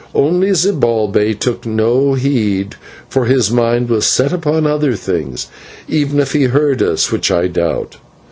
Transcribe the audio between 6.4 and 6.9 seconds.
heard